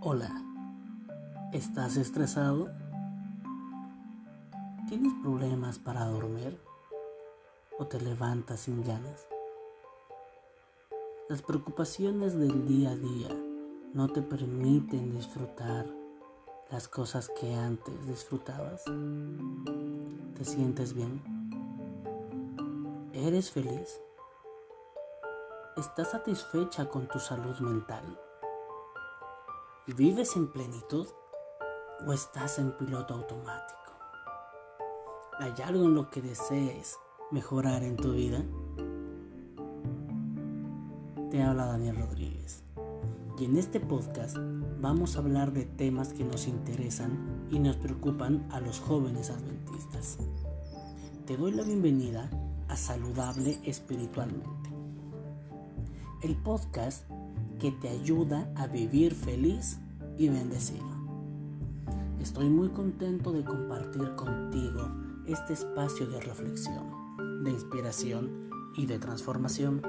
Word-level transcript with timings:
Hola, 0.00 0.30
¿estás 1.52 1.96
estresado? 1.96 2.70
¿Tienes 4.88 5.12
problemas 5.22 5.78
para 5.78 6.04
dormir? 6.04 6.58
¿O 7.78 7.86
te 7.86 8.00
levantas 8.00 8.60
sin 8.60 8.84
ganas? 8.84 9.26
Las 11.28 11.42
preocupaciones 11.42 12.38
del 12.38 12.66
día 12.66 12.90
a 12.90 12.96
día 12.96 13.28
no 13.92 14.08
te 14.08 14.22
permiten 14.22 15.12
disfrutar 15.12 15.86
las 16.70 16.88
cosas 16.88 17.30
que 17.40 17.54
antes 17.54 18.06
disfrutabas. 18.06 18.84
¿Te 20.36 20.44
sientes 20.44 20.94
bien? 20.94 21.20
¿Eres 23.12 23.50
feliz? 23.50 24.00
¿Estás 25.76 26.12
satisfecha 26.12 26.88
con 26.88 27.06
tu 27.08 27.18
salud 27.18 27.58
mental? 27.58 28.18
¿Vives 29.94 30.34
en 30.34 30.48
plenitud 30.48 31.06
o 32.04 32.12
estás 32.12 32.58
en 32.58 32.76
piloto 32.76 33.14
automático? 33.14 33.92
¿Hay 35.38 35.52
algo 35.62 35.84
en 35.84 35.94
lo 35.94 36.10
que 36.10 36.20
desees 36.20 36.98
mejorar 37.30 37.84
en 37.84 37.96
tu 37.96 38.12
vida? 38.12 38.44
Te 41.30 41.40
habla 41.40 41.66
Daniel 41.66 41.98
Rodríguez 41.98 42.64
y 43.38 43.44
en 43.44 43.56
este 43.56 43.78
podcast 43.78 44.36
vamos 44.80 45.14
a 45.14 45.20
hablar 45.20 45.52
de 45.52 45.66
temas 45.66 46.12
que 46.12 46.24
nos 46.24 46.48
interesan 46.48 47.46
y 47.52 47.60
nos 47.60 47.76
preocupan 47.76 48.44
a 48.50 48.58
los 48.58 48.80
jóvenes 48.80 49.30
adventistas. 49.30 50.18
Te 51.26 51.36
doy 51.36 51.52
la 51.52 51.62
bienvenida 51.62 52.28
a 52.66 52.76
Saludable 52.76 53.60
Espiritualmente, 53.62 54.68
el 56.22 56.34
podcast 56.42 57.08
que 57.58 57.72
te 57.72 57.88
ayuda 57.88 58.50
a 58.54 58.66
vivir 58.66 59.14
feliz 59.14 59.78
y 60.18 60.28
bendecido. 60.28 60.84
Estoy 62.20 62.48
muy 62.48 62.68
contento 62.70 63.32
de 63.32 63.44
compartir 63.44 64.14
contigo 64.14 64.90
este 65.26 65.54
espacio 65.54 66.06
de 66.06 66.20
reflexión, 66.20 67.44
de 67.44 67.50
inspiración 67.50 68.50
y 68.76 68.86
de 68.86 68.98
transformación. 68.98 69.80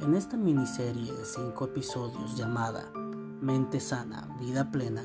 En 0.00 0.14
esta 0.14 0.36
miniserie 0.36 1.12
de 1.12 1.24
cinco 1.24 1.66
episodios 1.66 2.36
llamada 2.36 2.90
Mente 3.40 3.78
Sana, 3.78 4.36
Vida 4.40 4.70
Plena, 4.70 5.04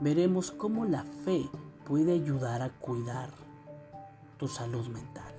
veremos 0.00 0.50
cómo 0.50 0.84
la 0.84 1.04
fe 1.04 1.48
puede 1.84 2.12
ayudar 2.12 2.62
a 2.62 2.70
cuidar 2.70 3.30
tu 4.38 4.48
salud 4.48 4.86
mental. 4.88 5.34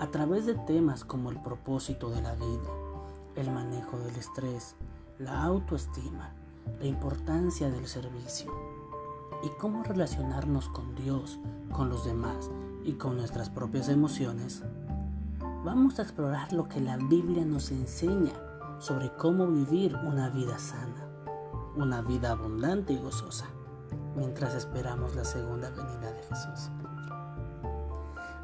A 0.00 0.10
través 0.10 0.46
de 0.46 0.54
temas 0.54 1.04
como 1.04 1.30
el 1.30 1.40
propósito 1.40 2.10
de 2.10 2.22
la 2.22 2.34
vida, 2.34 2.83
el 3.36 3.50
manejo 3.50 3.98
del 3.98 4.14
estrés, 4.16 4.76
la 5.18 5.42
autoestima, 5.44 6.32
la 6.78 6.86
importancia 6.86 7.70
del 7.70 7.86
servicio 7.86 8.52
y 9.42 9.48
cómo 9.58 9.82
relacionarnos 9.82 10.68
con 10.68 10.94
Dios, 10.94 11.38
con 11.72 11.88
los 11.88 12.04
demás 12.04 12.50
y 12.84 12.94
con 12.94 13.16
nuestras 13.16 13.50
propias 13.50 13.88
emociones, 13.88 14.62
vamos 15.64 15.98
a 15.98 16.02
explorar 16.02 16.52
lo 16.52 16.68
que 16.68 16.80
la 16.80 16.96
Biblia 16.96 17.44
nos 17.44 17.70
enseña 17.70 18.32
sobre 18.78 19.10
cómo 19.16 19.46
vivir 19.46 19.96
una 19.96 20.28
vida 20.30 20.58
sana, 20.58 21.08
una 21.76 22.02
vida 22.02 22.30
abundante 22.30 22.92
y 22.92 22.98
gozosa, 22.98 23.46
mientras 24.16 24.54
esperamos 24.54 25.14
la 25.14 25.24
segunda 25.24 25.70
venida 25.70 26.12
de 26.12 26.22
Jesús. 26.22 26.70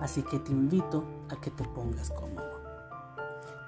Así 0.00 0.22
que 0.22 0.38
te 0.38 0.52
invito 0.52 1.04
a 1.28 1.36
que 1.36 1.50
te 1.50 1.64
pongas 1.64 2.10
cómodo. 2.10 2.49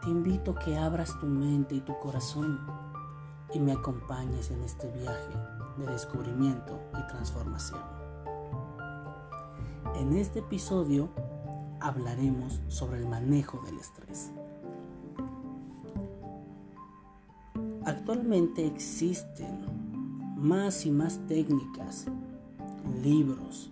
Te 0.02 0.10
invito 0.10 0.50
a 0.50 0.58
que 0.58 0.76
abras 0.76 1.16
tu 1.20 1.26
mente 1.26 1.76
y 1.76 1.80
tu 1.80 1.96
corazón 2.00 2.58
y 3.54 3.60
me 3.60 3.70
acompañes 3.70 4.50
en 4.50 4.60
este 4.64 4.90
viaje 4.90 5.30
de 5.78 5.86
descubrimiento 5.86 6.80
y 6.98 7.06
transformación. 7.06 7.80
En 9.94 10.14
este 10.14 10.40
episodio 10.40 11.08
hablaremos 11.80 12.60
sobre 12.66 12.98
el 12.98 13.06
manejo 13.06 13.60
del 13.64 13.78
estrés. 13.78 14.32
Actualmente 17.84 18.66
existen 18.66 19.66
más 20.36 20.84
y 20.84 20.90
más 20.90 21.20
técnicas, 21.28 22.06
libros, 23.04 23.70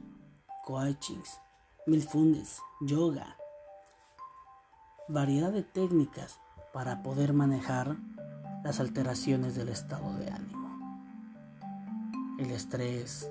coachings, 0.64 1.40
milfundes, 1.88 2.60
yoga, 2.82 3.36
variedad 5.12 5.52
de 5.52 5.64
técnicas 5.64 6.40
para 6.72 7.02
poder 7.02 7.32
manejar 7.32 7.96
las 8.62 8.78
alteraciones 8.78 9.56
del 9.56 9.68
estado 9.68 10.14
de 10.18 10.30
ánimo. 10.30 10.68
El 12.38 12.50
estrés, 12.52 13.28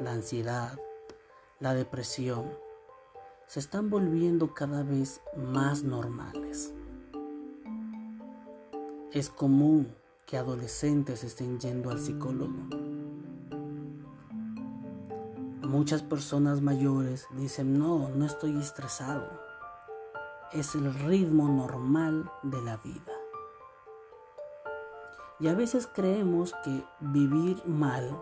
la 0.00 0.12
ansiedad, 0.12 0.78
la 1.60 1.74
depresión 1.74 2.50
se 3.46 3.60
están 3.60 3.88
volviendo 3.88 4.52
cada 4.52 4.82
vez 4.82 5.20
más 5.36 5.84
normales. 5.84 6.74
Es 9.12 9.30
común 9.30 9.94
que 10.26 10.36
adolescentes 10.36 11.22
estén 11.22 11.60
yendo 11.60 11.90
al 11.90 12.00
psicólogo. 12.00 12.68
Muchas 15.62 16.02
personas 16.02 16.60
mayores 16.60 17.26
dicen, 17.36 17.78
no, 17.78 18.08
no 18.08 18.26
estoy 18.26 18.58
estresado 18.58 19.45
es 20.52 20.74
el 20.74 20.92
ritmo 20.94 21.48
normal 21.48 22.30
de 22.42 22.62
la 22.62 22.76
vida. 22.78 23.12
Y 25.40 25.48
a 25.48 25.54
veces 25.54 25.88
creemos 25.92 26.54
que 26.64 26.84
vivir 27.00 27.62
mal 27.66 28.16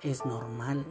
es 0.00 0.24
normal. 0.26 0.84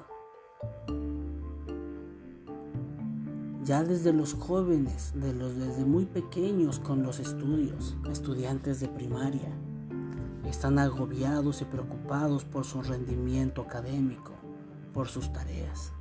Ya 3.64 3.84
desde 3.84 4.14
los 4.14 4.34
jóvenes, 4.34 5.14
los 5.16 5.56
desde 5.58 5.86
muy 5.86 6.06
pequeños 6.06 6.80
con 6.80 7.04
los 7.04 7.20
estudios, 7.20 7.96
estudiantes 8.10 8.80
de 8.80 8.88
primaria, 8.88 9.52
están 10.46 10.80
agobiados 10.80 11.62
y 11.62 11.66
preocupados 11.66 12.46
por 12.46 12.66
su 12.66 12.82
rendimiento 12.82 13.62
académico, 13.62 14.34
por 14.94 15.08
sus 15.08 15.32
tareas 15.32 15.94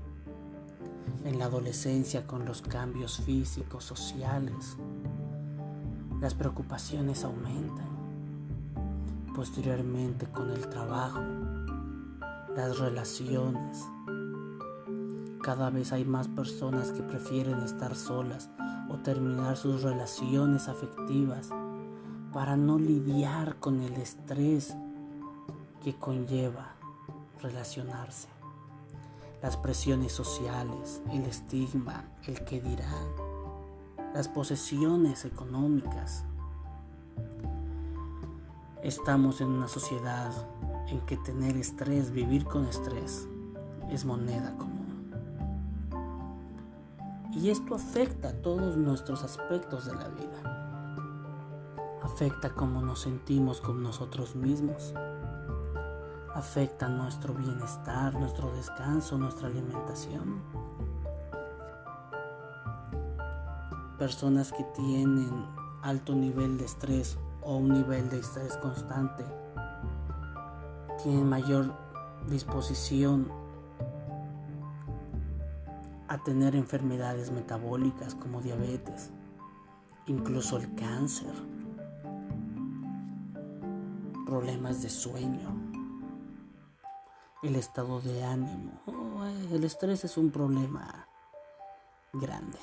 en 1.24 1.38
la 1.38 1.46
adolescencia 1.46 2.26
con 2.26 2.44
los 2.44 2.62
cambios 2.62 3.18
físicos, 3.18 3.84
sociales. 3.84 4.76
Las 6.20 6.34
preocupaciones 6.34 7.24
aumentan. 7.24 7.88
Posteriormente 9.34 10.26
con 10.26 10.50
el 10.50 10.68
trabajo, 10.68 11.20
las 12.56 12.78
relaciones. 12.78 13.84
Cada 15.42 15.70
vez 15.70 15.92
hay 15.92 16.04
más 16.04 16.28
personas 16.28 16.92
que 16.92 17.02
prefieren 17.02 17.60
estar 17.60 17.94
solas 17.94 18.50
o 18.90 18.96
terminar 18.98 19.56
sus 19.56 19.82
relaciones 19.82 20.68
afectivas 20.68 21.50
para 22.32 22.56
no 22.56 22.78
lidiar 22.78 23.56
con 23.56 23.80
el 23.80 23.94
estrés 23.94 24.76
que 25.82 25.94
conlleva 25.94 26.74
relacionarse 27.40 28.39
las 29.42 29.56
presiones 29.56 30.12
sociales, 30.12 31.00
el 31.12 31.24
estigma, 31.24 32.04
el 32.26 32.44
que 32.44 32.60
dirán, 32.60 33.08
las 34.14 34.28
posesiones 34.28 35.24
económicas. 35.24 36.24
Estamos 38.82 39.40
en 39.40 39.48
una 39.48 39.68
sociedad 39.68 40.30
en 40.88 41.00
que 41.02 41.16
tener 41.16 41.56
estrés, 41.56 42.10
vivir 42.10 42.44
con 42.44 42.66
estrés, 42.66 43.26
es 43.90 44.04
moneda 44.04 44.56
común. 44.58 44.80
Y 47.32 47.48
esto 47.48 47.74
afecta 47.74 48.30
a 48.30 48.42
todos 48.42 48.76
nuestros 48.76 49.22
aspectos 49.22 49.86
de 49.86 49.94
la 49.94 50.08
vida. 50.08 50.96
Afecta 52.02 52.50
cómo 52.50 52.82
nos 52.82 53.00
sentimos 53.00 53.60
con 53.60 53.82
nosotros 53.82 54.34
mismos 54.34 54.94
afecta 56.40 56.88
nuestro 56.88 57.34
bienestar, 57.34 58.14
nuestro 58.14 58.50
descanso, 58.54 59.18
nuestra 59.18 59.46
alimentación. 59.48 60.40
Personas 63.98 64.50
que 64.50 64.64
tienen 64.74 65.44
alto 65.82 66.14
nivel 66.14 66.56
de 66.56 66.64
estrés 66.64 67.18
o 67.42 67.56
un 67.56 67.68
nivel 67.68 68.08
de 68.08 68.20
estrés 68.20 68.56
constante 68.56 69.22
tienen 71.02 71.28
mayor 71.28 71.74
disposición 72.26 73.30
a 76.08 76.22
tener 76.24 76.56
enfermedades 76.56 77.30
metabólicas 77.30 78.14
como 78.14 78.40
diabetes, 78.40 79.10
incluso 80.06 80.56
el 80.56 80.74
cáncer, 80.74 81.34
problemas 84.24 84.80
de 84.80 84.88
sueño 84.88 85.69
el 87.42 87.56
estado 87.56 88.00
de 88.00 88.22
ánimo. 88.22 88.72
El 89.50 89.64
estrés 89.64 90.04
es 90.04 90.16
un 90.16 90.30
problema 90.30 91.08
grande. 92.12 92.58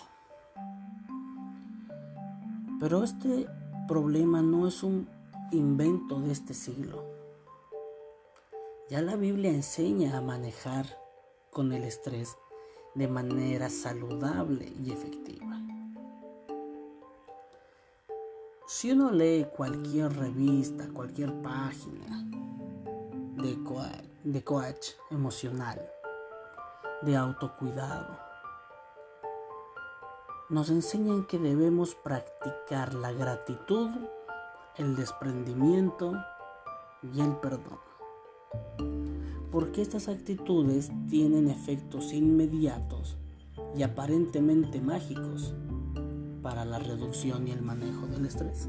Pero 2.79 3.03
este 3.03 3.47
problema 3.87 4.41
no 4.41 4.67
es 4.67 4.83
un 4.83 5.09
invento 5.51 6.19
de 6.19 6.31
este 6.31 6.53
siglo. 6.53 7.03
Ya 8.89 9.01
la 9.01 9.15
Biblia 9.15 9.49
enseña 9.49 10.17
a 10.17 10.21
manejar 10.21 10.85
con 11.51 11.73
el 11.73 11.83
estrés 11.83 12.37
de 12.93 13.07
manera 13.07 13.69
saludable 13.69 14.71
y 14.83 14.91
efectiva. 14.91 15.59
Si 18.67 18.91
uno 18.91 19.11
lee 19.11 19.47
cualquier 19.55 20.13
revista, 20.13 20.87
cualquier 20.93 21.33
página 21.41 22.23
de, 23.41 23.57
de 24.27 24.43
coach 24.43 24.89
emocional, 25.09 25.89
de 27.01 27.15
autocuidado, 27.15 28.19
nos 30.49 30.69
enseñan 30.69 31.23
que 31.23 31.39
debemos 31.39 31.95
practicar 31.95 32.93
la 32.93 33.13
gratitud, 33.13 33.89
el 34.75 34.97
desprendimiento 34.97 36.11
y 37.13 37.21
el 37.21 37.37
perdón. 37.37 37.79
Porque 39.49 39.81
estas 39.81 40.09
actitudes 40.09 40.91
tienen 41.09 41.49
efectos 41.49 42.11
inmediatos 42.11 43.15
y 43.77 43.83
aparentemente 43.83 44.81
mágicos 44.81 45.55
para 46.41 46.65
la 46.65 46.79
reducción 46.79 47.47
y 47.47 47.51
el 47.51 47.61
manejo 47.61 48.07
del 48.07 48.25
estrés. 48.25 48.67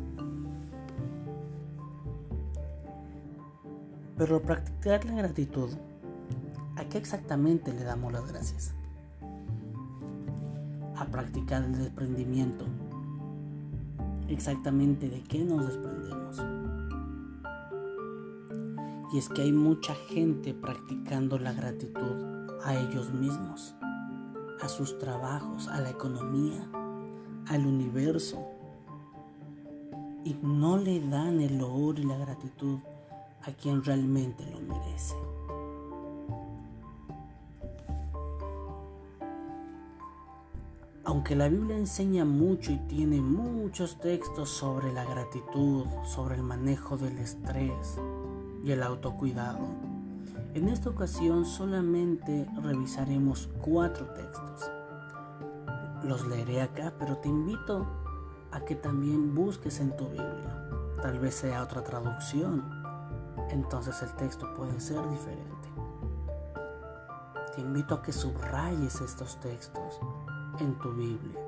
Pero 4.18 4.42
practicar 4.42 5.04
la 5.04 5.12
gratitud, 5.12 5.70
¿a 6.76 6.84
qué 6.84 6.98
exactamente 6.98 7.72
le 7.72 7.84
damos 7.84 8.12
las 8.12 8.26
gracias? 8.26 8.74
A 10.96 11.04
practicar 11.06 11.62
el 11.62 11.78
desprendimiento. 11.78 12.64
Exactamente 14.26 15.08
de 15.08 15.22
qué 15.22 15.44
nos 15.44 15.68
desprendemos. 15.68 16.42
Y 19.12 19.18
es 19.18 19.28
que 19.28 19.42
hay 19.42 19.52
mucha 19.52 19.94
gente 19.94 20.52
practicando 20.52 21.38
la 21.38 21.52
gratitud 21.52 22.58
a 22.64 22.74
ellos 22.74 23.12
mismos, 23.12 23.76
a 24.60 24.68
sus 24.68 24.98
trabajos, 24.98 25.68
a 25.68 25.80
la 25.80 25.90
economía, 25.90 26.68
al 27.46 27.66
universo 27.66 28.44
y 30.24 30.36
no 30.42 30.76
le 30.76 31.00
dan 31.08 31.40
el 31.40 31.58
loor 31.58 31.98
y 31.98 32.04
la 32.04 32.18
gratitud 32.18 32.80
a 33.48 33.52
quien 33.52 33.82
realmente 33.82 34.44
lo 34.50 34.60
merece. 34.60 35.16
Aunque 41.04 41.34
la 41.34 41.48
Biblia 41.48 41.76
enseña 41.76 42.24
mucho 42.24 42.70
y 42.70 42.76
tiene 42.88 43.20
muchos 43.20 43.98
textos 43.98 44.50
sobre 44.50 44.92
la 44.92 45.04
gratitud, 45.04 45.86
sobre 46.04 46.36
el 46.36 46.42
manejo 46.42 46.98
del 46.98 47.18
estrés 47.18 47.98
y 48.62 48.72
el 48.72 48.82
autocuidado, 48.82 49.66
en 50.54 50.68
esta 50.68 50.90
ocasión 50.90 51.46
solamente 51.46 52.46
revisaremos 52.62 53.48
cuatro 53.62 54.06
textos 54.08 54.70
los 56.04 56.26
leeré 56.26 56.62
acá, 56.62 56.92
pero 56.98 57.16
te 57.18 57.28
invito 57.28 57.86
a 58.50 58.60
que 58.60 58.74
también 58.74 59.34
busques 59.34 59.80
en 59.80 59.96
tu 59.96 60.06
Biblia. 60.08 60.68
Tal 61.02 61.18
vez 61.18 61.34
sea 61.34 61.62
otra 61.62 61.82
traducción, 61.82 62.77
entonces 63.50 64.00
el 64.02 64.12
texto 64.14 64.52
puede 64.54 64.80
ser 64.80 65.08
diferente. 65.10 65.68
Te 67.54 67.60
invito 67.60 67.94
a 67.94 68.02
que 68.02 68.12
subrayes 68.12 69.00
estos 69.00 69.40
textos 69.40 70.00
en 70.60 70.78
tu 70.78 70.92
Biblia, 70.92 71.40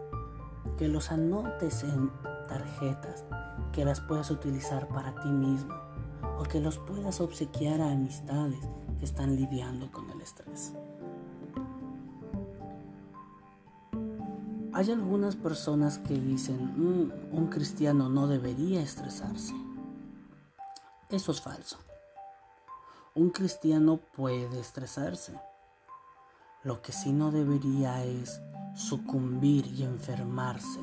que 0.76 0.88
los 0.88 1.11
anotes 1.12 1.85
en 1.85 2.11
tarjetas, 2.49 3.25
que 3.73 3.85
las 3.85 4.00
puedas 4.00 4.31
utilizar 4.31 4.88
para 4.88 5.14
ti 5.14 5.29
mismo 5.29 5.75
o 6.38 6.43
que 6.44 6.61
los 6.61 6.79
puedas 6.79 7.20
obsequiar 7.20 7.81
a 7.81 7.93
amistades 7.93 8.61
que 8.99 9.05
están 9.05 9.37
lidiando 9.37 9.91
con 9.93 10.11
el 10.11 10.20
estrés. 10.20 10.73
Hay 14.73 14.91
algunas 14.91 15.37
personas 15.37 15.99
que 15.99 16.14
dicen, 16.14 16.73
mm, 16.76 17.37
un 17.37 17.47
cristiano 17.49 18.08
no 18.08 18.26
debería 18.26 18.81
estresarse. 18.81 19.55
Eso 21.11 21.32
es 21.32 21.41
falso. 21.41 21.76
Un 23.16 23.30
cristiano 23.30 23.96
puede 23.96 24.60
estresarse. 24.60 25.34
Lo 26.62 26.80
que 26.80 26.92
sí 26.92 27.12
no 27.12 27.32
debería 27.32 28.04
es 28.04 28.40
sucumbir 28.76 29.66
y 29.66 29.82
enfermarse, 29.82 30.78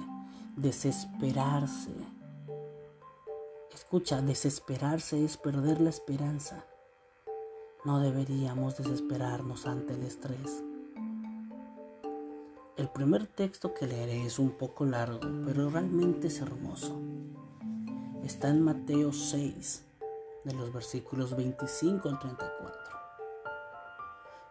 desesperarse. 0.58 1.94
Escucha, 3.74 4.22
desesperarse 4.22 5.24
es 5.24 5.38
perder 5.38 5.80
la 5.80 5.90
esperanza. 5.90 6.66
No 7.86 8.02
deberíamos 8.02 8.76
desesperarnos 8.76 9.66
ante 9.66 9.94
el 9.94 10.04
estrés. 10.04 10.66
El 12.76 12.90
primer 12.90 13.26
texto 13.26 13.74
que 13.74 13.88
leeré 13.88 14.26
es 14.26 14.38
un 14.38 14.52
poco 14.52 14.86
largo, 14.86 15.22
pero 15.46 15.70
realmente 15.70 16.28
es 16.28 16.42
hermoso. 16.42 17.00
Está 18.26 18.50
en 18.50 18.62
Mateo 18.62 19.14
6, 19.14 19.87
de 20.48 20.56
los 20.56 20.74
versículos 20.74 21.36
25 21.36 22.10
al 22.10 22.20
34. 22.20 22.82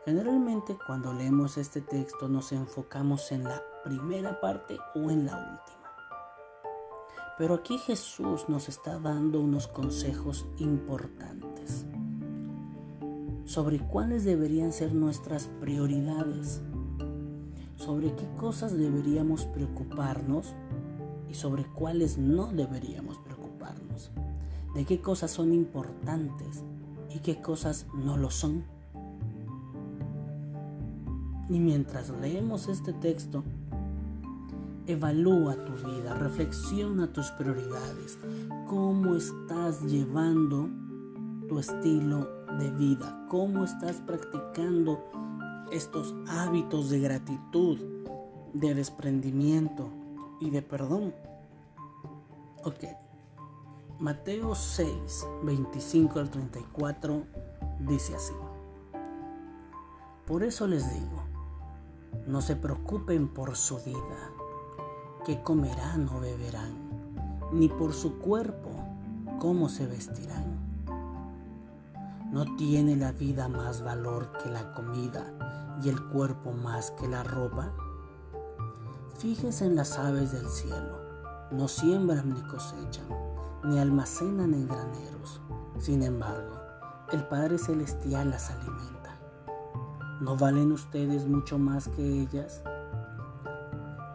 Generalmente 0.04 0.78
cuando 0.86 1.12
leemos 1.12 1.56
este 1.56 1.80
texto 1.80 2.28
nos 2.28 2.52
enfocamos 2.52 3.32
en 3.32 3.44
la 3.44 3.60
primera 3.82 4.40
parte 4.40 4.78
o 4.94 5.10
en 5.10 5.26
la 5.26 5.36
última. 5.36 5.90
Pero 7.38 7.54
aquí 7.54 7.78
Jesús 7.78 8.48
nos 8.48 8.68
está 8.68 8.98
dando 9.00 9.40
unos 9.40 9.66
consejos 9.66 10.46
importantes 10.58 11.86
sobre 13.44 13.78
cuáles 13.80 14.24
deberían 14.24 14.72
ser 14.72 14.94
nuestras 14.94 15.48
prioridades 15.60 16.62
sobre 17.76 18.14
qué 18.14 18.26
cosas 18.36 18.76
deberíamos 18.76 19.44
preocuparnos 19.46 20.54
y 21.28 21.34
sobre 21.34 21.64
cuáles 21.64 22.18
no 22.18 22.52
deberíamos 22.52 23.18
de 24.76 24.84
qué 24.84 25.00
cosas 25.00 25.30
son 25.30 25.54
importantes 25.54 26.62
y 27.08 27.20
qué 27.20 27.40
cosas 27.40 27.86
no 27.94 28.18
lo 28.18 28.30
son. 28.30 28.62
Y 31.48 31.58
mientras 31.58 32.10
leemos 32.20 32.68
este 32.68 32.92
texto, 32.92 33.42
evalúa 34.86 35.54
tu 35.64 35.72
vida, 35.72 36.12
reflexiona 36.12 37.10
tus 37.10 37.30
prioridades, 37.30 38.18
cómo 38.68 39.14
estás 39.14 39.80
llevando 39.80 40.68
tu 41.48 41.58
estilo 41.58 42.28
de 42.58 42.70
vida, 42.72 43.26
cómo 43.30 43.64
estás 43.64 44.02
practicando 44.02 45.02
estos 45.72 46.14
hábitos 46.28 46.90
de 46.90 47.00
gratitud, 47.00 47.78
de 48.52 48.74
desprendimiento 48.74 49.88
y 50.38 50.50
de 50.50 50.60
perdón. 50.60 51.14
Ok. 52.62 53.05
Mateo 53.98 54.54
6, 54.54 55.26
25 55.42 56.20
al 56.20 56.28
34 56.28 57.22
dice 57.80 58.14
así. 58.14 58.34
Por 60.26 60.42
eso 60.42 60.66
les 60.66 60.92
digo, 60.92 61.22
no 62.26 62.42
se 62.42 62.56
preocupen 62.56 63.28
por 63.28 63.56
su 63.56 63.78
vida, 63.78 64.32
que 65.24 65.42
comerán 65.42 66.10
o 66.10 66.20
beberán, 66.20 66.74
ni 67.52 67.70
por 67.70 67.94
su 67.94 68.18
cuerpo, 68.18 68.68
cómo 69.40 69.70
se 69.70 69.86
vestirán. 69.86 70.58
¿No 72.30 72.44
tiene 72.56 72.96
la 72.96 73.12
vida 73.12 73.48
más 73.48 73.82
valor 73.82 74.30
que 74.42 74.50
la 74.50 74.74
comida 74.74 75.32
y 75.82 75.88
el 75.88 76.04
cuerpo 76.08 76.52
más 76.52 76.90
que 76.90 77.08
la 77.08 77.22
ropa? 77.22 77.72
Fíjese 79.16 79.64
en 79.64 79.74
las 79.74 79.98
aves 79.98 80.32
del 80.32 80.50
cielo, 80.50 81.00
no 81.50 81.66
siembran 81.66 82.34
ni 82.34 82.42
cosechan, 82.42 83.06
ni 83.64 83.78
almacenan 83.78 84.54
en 84.54 84.66
graneros. 84.66 85.40
Sin 85.78 86.02
embargo, 86.02 86.56
el 87.12 87.24
Padre 87.24 87.58
Celestial 87.58 88.30
las 88.30 88.50
alimenta. 88.50 89.16
¿No 90.20 90.36
valen 90.36 90.72
ustedes 90.72 91.26
mucho 91.26 91.58
más 91.58 91.88
que 91.88 92.22
ellas? 92.22 92.62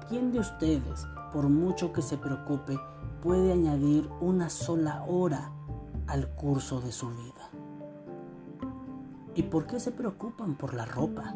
¿Quién 0.10 0.32
de 0.32 0.40
ustedes, 0.40 1.08
por 1.32 1.48
mucho 1.48 1.94
que 1.94 2.02
se 2.02 2.18
preocupe, 2.18 2.78
puede 3.22 3.54
añadir 3.54 4.10
una 4.20 4.50
sola 4.50 5.04
hora 5.08 5.52
al 6.08 6.28
curso 6.30 6.82
de 6.82 6.92
su 6.92 7.10
vida? 7.10 7.50
¿Y 9.36 9.44
por 9.44 9.68
qué 9.68 9.80
se 9.80 9.92
preocupan 9.92 10.56
por 10.56 10.74
la 10.74 10.86
ropa? 10.86 11.36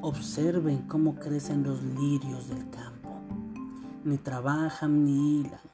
Observen 0.00 0.88
cómo 0.88 1.16
crecen 1.16 1.62
los 1.62 1.82
lirios 1.82 2.48
del 2.48 2.70
campo. 2.70 3.10
Ni 4.04 4.16
trabajan 4.16 5.04
ni 5.04 5.40
hilan. 5.40 5.71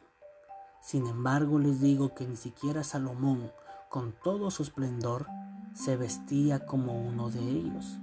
Sin 0.89 1.07
embargo, 1.07 1.59
les 1.59 1.83
digo 1.83 2.15
que 2.15 2.27
ni 2.27 2.35
siquiera 2.35 2.83
Salomón, 2.83 3.53
con 3.91 4.13
todo 4.13 4.51
su 4.51 4.63
esplendor, 4.63 5.27
se 5.75 5.99
vestía 5.99 6.65
como 6.65 6.99
uno 6.99 7.29
de 7.29 7.41
ellos. 7.41 7.99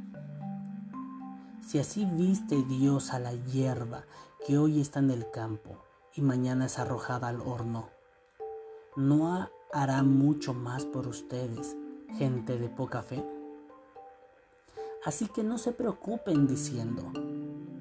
Si 1.68 1.80
así 1.80 2.06
viste 2.06 2.62
Dios 2.62 3.12
a 3.12 3.18
la 3.18 3.34
hierba 3.34 4.04
que 4.46 4.60
hoy 4.60 4.82
está 4.82 5.00
en 5.00 5.10
el 5.10 5.32
campo 5.32 5.80
y 6.13 6.22
mañana 6.22 6.68
es 6.68 6.77
arrojada 6.77 7.27
al 7.27 7.42
horno, 7.42 7.89
¿no 8.96 9.50
hará 9.74 10.04
mucho 10.04 10.54
más 10.54 10.86
por 10.86 11.08
ustedes, 11.08 11.75
gente 12.20 12.60
de 12.60 12.70
poca 12.70 13.01
fe. 13.01 13.25
Así 15.04 15.27
que 15.27 15.44
no 15.44 15.58
se 15.58 15.72
preocupen 15.72 16.46
diciendo, 16.46 17.12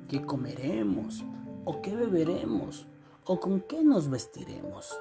¿qué 0.08 0.24
comeremos? 0.24 1.22
¿O 1.66 1.82
qué 1.82 1.94
beberemos? 1.94 2.86
¿O 3.26 3.40
con 3.40 3.62
qué 3.62 3.82
nos 3.82 4.10
vestiremos? 4.10 4.94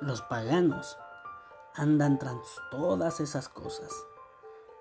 Los 0.00 0.22
paganos 0.22 0.96
andan 1.74 2.16
tras 2.16 2.36
todas 2.70 3.18
esas 3.18 3.48
cosas, 3.48 3.90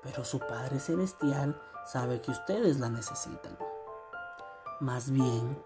pero 0.04 0.24
su 0.24 0.38
Padre 0.38 0.80
Celestial 0.80 1.60
sabe 1.88 2.22
que 2.22 2.30
ustedes 2.30 2.80
la 2.80 2.92
necesitan. 2.92 3.58
Más 4.80 5.10
bien, 5.10 5.58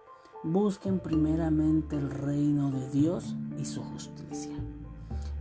busquen 0.44 1.02
primeramente 1.02 1.98
el 1.98 2.10
reino 2.10 2.72
de 2.72 2.88
Dios 2.90 3.36
y 3.58 3.66
su 3.66 3.84
justicia. 3.84 4.56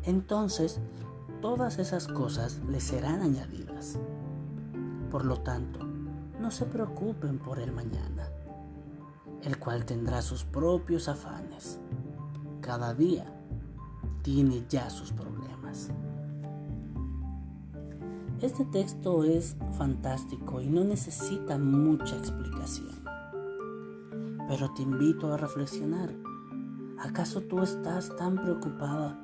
Entonces, 0.03 0.81
todas 1.41 1.79
esas 1.79 2.09
cosas 2.09 2.59
les 2.69 2.83
serán 2.83 3.23
añadidas. 3.23 4.01
Por 5.13 5.25
lo 5.25 5.37
tanto, 5.43 5.79
no 6.41 6.51
se 6.51 6.67
preocupen 6.67 7.39
por 7.39 7.61
el 7.61 7.71
mañana, 7.71 8.33
el 9.43 9.59
cual 9.59 9.85
tendrá 9.85 10.23
sus 10.23 10.45
propios 10.45 11.09
afanes. 11.09 11.79
Cada 12.61 12.95
día 12.95 13.27
tiene 14.23 14.65
ya 14.69 14.91
sus 14.91 15.13
problemas. 15.13 15.91
Este 18.41 18.65
texto 18.65 19.25
es 19.25 19.57
fantástico 19.77 20.61
y 20.61 20.67
no 20.67 20.83
necesita 20.83 21.59
mucha 21.59 22.17
explicación. 22.17 23.05
Pero 24.49 24.73
te 24.73 24.83
invito 24.83 25.33
a 25.33 25.37
reflexionar. 25.37 26.11
¿Acaso 26.99 27.43
tú 27.43 27.61
estás 27.63 28.15
tan 28.17 28.37
preocupada 28.37 29.19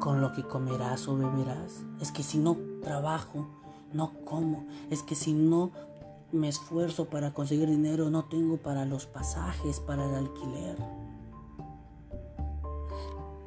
con 0.00 0.20
lo 0.20 0.32
que 0.32 0.42
comerás 0.42 1.06
o 1.08 1.16
beberás? 1.16 1.84
Es 2.00 2.12
que 2.12 2.22
si 2.22 2.38
no 2.38 2.56
trabajo, 2.82 3.46
no 3.92 4.12
como. 4.24 4.66
Es 4.90 5.02
que 5.02 5.14
si 5.14 5.32
no 5.32 5.70
me 6.32 6.48
esfuerzo 6.48 7.06
para 7.06 7.32
conseguir 7.32 7.68
dinero, 7.68 8.10
no 8.10 8.24
tengo 8.24 8.58
para 8.58 8.84
los 8.84 9.06
pasajes, 9.06 9.80
para 9.80 10.04
el 10.04 10.14
alquiler. 10.14 10.76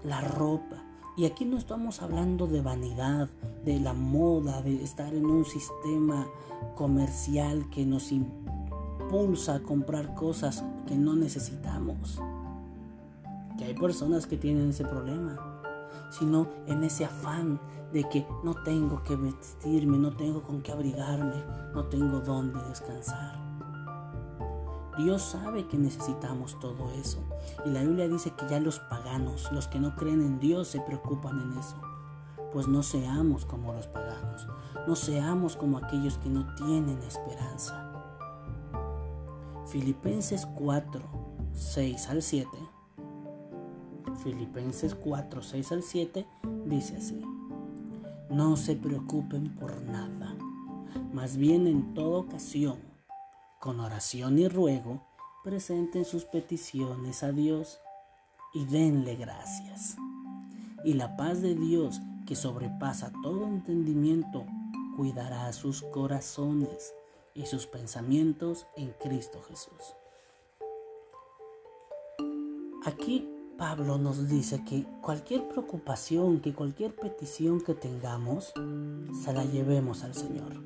La 0.03 0.21
ropa. 0.21 0.83
Y 1.17 1.25
aquí 1.25 1.45
no 1.45 1.57
estamos 1.57 2.01
hablando 2.01 2.47
de 2.47 2.61
vanidad, 2.61 3.29
de 3.63 3.79
la 3.79 3.93
moda, 3.93 4.61
de 4.61 4.81
estar 4.83 5.13
en 5.13 5.25
un 5.25 5.45
sistema 5.45 6.27
comercial 6.75 7.69
que 7.69 7.85
nos 7.85 8.11
impulsa 8.11 9.55
a 9.55 9.59
comprar 9.61 10.15
cosas 10.15 10.63
que 10.87 10.95
no 10.95 11.15
necesitamos. 11.15 12.19
Que 13.57 13.65
hay 13.65 13.73
personas 13.75 14.25
que 14.25 14.37
tienen 14.37 14.69
ese 14.69 14.85
problema, 14.85 15.61
sino 16.09 16.47
en 16.65 16.83
ese 16.83 17.05
afán 17.05 17.59
de 17.93 18.03
que 18.09 18.25
no 18.43 18.53
tengo 18.63 19.03
que 19.03 19.15
vestirme, 19.15 19.97
no 19.97 20.15
tengo 20.15 20.41
con 20.43 20.61
qué 20.61 20.71
abrigarme, 20.71 21.43
no 21.73 21.85
tengo 21.85 22.19
dónde 22.19 22.61
descansar. 22.69 23.39
Dios 24.97 25.21
sabe 25.21 25.67
que 25.67 25.77
necesitamos 25.77 26.59
todo 26.59 26.91
eso. 26.91 27.19
Y 27.65 27.69
la 27.69 27.81
Biblia 27.81 28.07
dice 28.07 28.31
que 28.31 28.47
ya 28.49 28.59
los 28.59 28.79
paganos, 28.79 29.51
los 29.51 29.67
que 29.67 29.79
no 29.79 29.95
creen 29.95 30.21
en 30.21 30.39
Dios, 30.39 30.67
se 30.67 30.81
preocupan 30.81 31.39
en 31.39 31.57
eso. 31.57 31.77
Pues 32.53 32.67
no 32.67 32.83
seamos 32.83 33.45
como 33.45 33.73
los 33.73 33.87
paganos, 33.87 34.47
no 34.87 34.95
seamos 34.95 35.55
como 35.55 35.77
aquellos 35.77 36.17
que 36.17 36.29
no 36.29 36.53
tienen 36.55 37.01
esperanza. 37.03 37.87
Filipenses 39.65 40.45
4, 40.45 41.01
6 41.53 42.09
al 42.09 42.21
7. 42.21 42.49
Filipenses 44.21 44.93
4, 44.93 45.41
6 45.41 45.71
al 45.71 45.83
7 45.83 46.27
dice 46.65 46.97
así. 46.97 47.30
No 48.31 48.55
se 48.55 48.77
preocupen 48.77 49.53
por 49.55 49.81
nada, 49.81 50.37
más 51.11 51.35
bien 51.35 51.67
en 51.67 51.93
toda 51.93 52.19
ocasión, 52.19 52.79
con 53.59 53.81
oración 53.81 54.39
y 54.39 54.47
ruego, 54.47 55.05
presenten 55.43 56.05
sus 56.05 56.23
peticiones 56.23 57.23
a 57.23 57.33
Dios 57.33 57.81
y 58.53 58.63
denle 58.63 59.17
gracias. 59.17 59.97
Y 60.85 60.93
la 60.93 61.17
paz 61.17 61.41
de 61.41 61.55
Dios, 61.55 61.99
que 62.25 62.37
sobrepasa 62.37 63.11
todo 63.21 63.47
entendimiento, 63.47 64.45
cuidará 64.95 65.51
sus 65.51 65.81
corazones 65.81 66.93
y 67.35 67.47
sus 67.47 67.67
pensamientos 67.67 68.65
en 68.77 68.93
Cristo 68.93 69.41
Jesús. 69.41 69.97
Aquí 72.85 73.27
Pablo 73.57 73.97
nos 73.97 74.27
dice 74.27 74.63
que 74.65 74.85
cualquier 75.01 75.47
preocupación, 75.47 76.39
que 76.39 76.53
cualquier 76.53 76.95
petición 76.95 77.61
que 77.61 77.73
tengamos, 77.73 78.53
se 79.23 79.33
la 79.33 79.45
llevemos 79.45 80.03
al 80.03 80.15
Señor. 80.15 80.63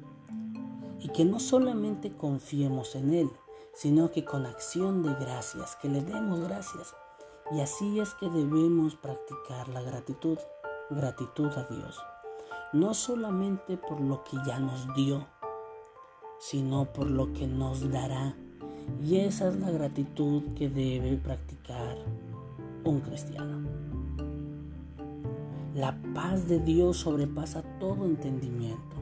Y 0.99 1.09
que 1.09 1.25
no 1.25 1.39
solamente 1.39 2.15
confiemos 2.15 2.95
en 2.95 3.13
Él, 3.13 3.29
sino 3.73 4.11
que 4.11 4.23
con 4.23 4.45
acción 4.45 5.03
de 5.03 5.13
gracias, 5.15 5.75
que 5.75 5.89
le 5.89 6.01
demos 6.01 6.39
gracias. 6.39 6.95
Y 7.51 7.59
así 7.59 7.99
es 7.99 8.13
que 8.15 8.29
debemos 8.29 8.95
practicar 8.95 9.67
la 9.69 9.81
gratitud, 9.81 10.37
gratitud 10.89 11.51
a 11.57 11.63
Dios. 11.65 11.99
No 12.73 12.93
solamente 12.93 13.77
por 13.77 13.99
lo 13.99 14.23
que 14.23 14.37
ya 14.47 14.59
nos 14.59 14.93
dio, 14.95 15.27
sino 16.39 16.85
por 16.91 17.09
lo 17.09 17.33
que 17.33 17.47
nos 17.47 17.91
dará. 17.91 18.35
Y 19.03 19.17
esa 19.17 19.49
es 19.49 19.57
la 19.57 19.71
gratitud 19.71 20.43
que 20.55 20.69
debe 20.69 21.17
practicar 21.17 21.97
un 22.85 23.01
cristiano. 23.01 23.67
La 25.73 25.99
paz 26.13 26.47
de 26.47 26.59
Dios 26.59 26.97
sobrepasa 26.97 27.61
todo 27.79 28.05
entendimiento. 28.05 28.95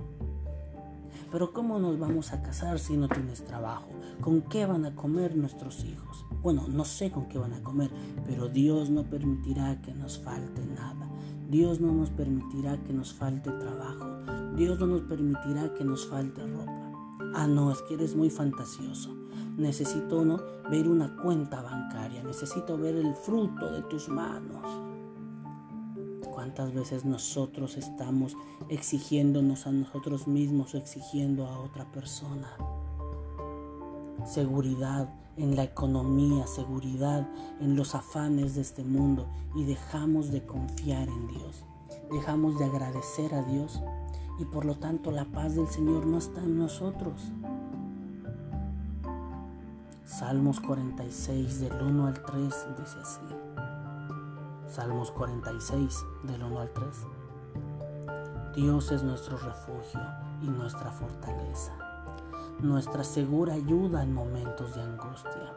Pero 1.31 1.51
¿cómo 1.51 1.79
nos 1.79 1.99
vamos 1.99 2.31
a 2.31 2.41
casar 2.41 2.79
si 2.79 2.95
no 2.95 3.07
tienes 3.07 3.43
trabajo? 3.43 3.89
¿Con 4.21 4.41
qué 4.41 4.65
van 4.65 4.85
a 4.85 4.95
comer 4.95 5.35
nuestros 5.35 5.83
hijos? 5.83 6.25
Bueno, 6.41 6.65
no 6.67 6.85
sé 6.85 7.11
con 7.11 7.27
qué 7.27 7.37
van 7.37 7.53
a 7.53 7.61
comer, 7.61 7.91
pero 8.25 8.47
Dios 8.47 8.89
no 8.89 9.03
permitirá 9.03 9.81
que 9.81 9.93
nos 9.93 10.17
falte 10.19 10.65
nada. 10.65 11.09
Dios 11.49 11.79
no 11.79 11.91
nos 11.91 12.09
permitirá 12.09 12.77
que 12.83 12.93
nos 12.93 13.13
falte 13.13 13.51
trabajo. 13.51 14.55
Dios 14.55 14.79
no 14.79 14.87
nos 14.87 15.01
permitirá 15.01 15.73
que 15.73 15.83
nos 15.83 16.07
falte 16.07 16.41
ropa. 16.45 16.91
Ah, 17.35 17.47
no, 17.47 17.71
es 17.71 17.81
que 17.83 17.95
eres 17.95 18.15
muy 18.15 18.29
fantasioso. 18.29 19.22
Necesito 19.57 20.25
¿no? 20.25 20.39
ver 20.69 20.87
una 20.87 21.15
cuenta 21.17 21.61
bancaria, 21.61 22.23
necesito 22.23 22.77
ver 22.77 22.95
el 22.95 23.13
fruto 23.13 23.71
de 23.71 23.83
tus 23.83 24.09
manos. 24.09 24.65
¿Cuántas 26.31 26.73
veces 26.73 27.05
nosotros 27.05 27.77
estamos 27.77 28.35
exigiéndonos 28.69 29.67
a 29.67 29.71
nosotros 29.71 30.27
mismos 30.27 30.73
o 30.73 30.77
exigiendo 30.77 31.45
a 31.47 31.59
otra 31.59 31.91
persona? 31.91 32.49
Seguridad 34.25 35.13
en 35.37 35.55
la 35.55 35.63
economía, 35.63 36.47
seguridad 36.47 37.27
en 37.59 37.75
los 37.75 37.95
afanes 37.95 38.55
de 38.55 38.61
este 38.61 38.83
mundo 38.83 39.27
y 39.55 39.63
dejamos 39.65 40.31
de 40.31 40.45
confiar 40.45 41.07
en 41.09 41.27
Dios, 41.27 41.65
dejamos 42.11 42.57
de 42.59 42.65
agradecer 42.65 43.33
a 43.33 43.43
Dios 43.43 43.81
y 44.39 44.45
por 44.45 44.65
lo 44.65 44.75
tanto 44.75 45.11
la 45.11 45.25
paz 45.25 45.55
del 45.55 45.67
Señor 45.67 46.05
no 46.05 46.17
está 46.17 46.41
en 46.41 46.57
nosotros. 46.57 47.31
Salmos 50.05 50.59
46 50.59 51.61
del 51.61 51.81
1 51.81 52.07
al 52.07 52.21
3 52.21 52.43
dice 52.77 52.97
así. 53.01 53.21
Salmos 54.67 55.11
46 55.11 56.05
del 56.23 56.43
1 56.43 56.59
al 56.59 56.69
3. 56.71 56.87
Dios 58.53 58.91
es 58.91 59.01
nuestro 59.01 59.37
refugio 59.37 60.01
y 60.41 60.47
nuestra 60.47 60.91
fortaleza, 60.91 61.71
nuestra 62.59 63.05
segura 63.05 63.53
ayuda 63.53 64.03
en 64.03 64.13
momentos 64.13 64.75
de 64.75 64.81
angustia. 64.81 65.53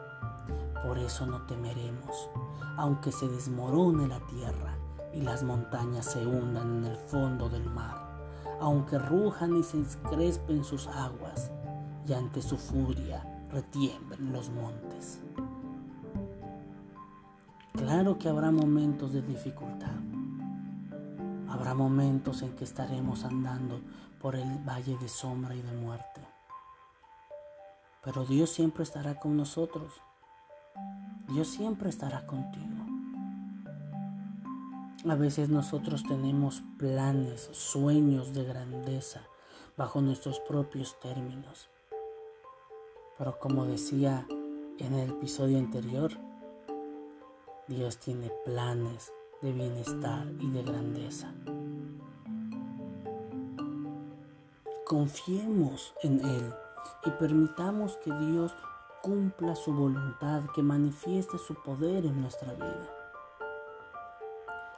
Por 0.81 0.97
eso 0.97 1.25
no 1.25 1.41
temeremos, 1.41 2.29
aunque 2.77 3.11
se 3.11 3.27
desmorone 3.27 4.07
la 4.07 4.21
tierra 4.27 4.77
y 5.13 5.21
las 5.21 5.43
montañas 5.43 6.05
se 6.05 6.25
hundan 6.25 6.77
en 6.77 6.85
el 6.85 6.95
fondo 6.95 7.49
del 7.49 7.69
mar 7.69 8.07
aunque 8.59 8.97
rujan 8.97 9.55
y 9.55 9.61
se 9.61 9.77
encrespen 9.77 10.63
sus 10.63 10.87
aguas, 10.87 11.51
y 12.07 12.13
ante 12.13 12.41
su 12.41 12.57
furia 12.57 13.36
retiemblen 13.57 14.31
los 14.31 14.51
montes. 14.51 15.19
Claro 17.73 18.19
que 18.19 18.29
habrá 18.29 18.51
momentos 18.51 19.13
de 19.13 19.23
dificultad. 19.23 19.95
Habrá 21.49 21.73
momentos 21.73 22.43
en 22.43 22.55
que 22.55 22.65
estaremos 22.65 23.23
andando 23.23 23.81
por 24.21 24.35
el 24.35 24.59
valle 24.59 24.95
de 24.97 25.07
sombra 25.07 25.55
y 25.55 25.61
de 25.63 25.71
muerte. 25.71 26.21
Pero 28.03 28.25
Dios 28.25 28.51
siempre 28.51 28.83
estará 28.83 29.15
con 29.19 29.35
nosotros. 29.35 29.91
Dios 31.27 31.47
siempre 31.47 31.89
estará 31.89 32.27
contigo. 32.27 32.85
A 35.09 35.15
veces 35.15 35.49
nosotros 35.49 36.03
tenemos 36.03 36.61
planes, 36.77 37.49
sueños 37.53 38.33
de 38.35 38.43
grandeza 38.43 39.21
bajo 39.75 39.99
nuestros 40.01 40.39
propios 40.41 40.99
términos. 40.99 41.69
Pero 43.17 43.39
como 43.39 43.65
decía 43.65 44.27
en 44.79 44.93
el 44.93 45.09
episodio 45.09 45.57
anterior, 45.57 46.11
Dios 47.67 47.97
tiene 47.97 48.31
planes 48.45 49.11
de 49.41 49.51
bienestar 49.51 50.27
y 50.39 50.49
de 50.51 50.63
grandeza. 50.63 51.33
confiemos 54.87 55.93
en 56.01 56.23
Él 56.23 56.53
y 57.03 57.09
permitamos 57.11 57.97
que 57.97 58.13
Dios 58.13 58.55
cumpla 59.01 59.53
su 59.53 59.73
voluntad, 59.73 60.43
que 60.55 60.63
manifieste 60.63 61.37
su 61.37 61.55
poder 61.55 62.05
en 62.05 62.21
nuestra 62.21 62.53
vida. 62.53 62.89